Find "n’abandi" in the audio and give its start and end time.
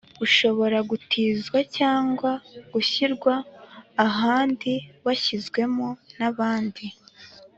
6.17-6.85